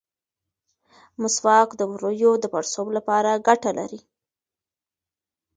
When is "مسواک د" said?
1.21-1.81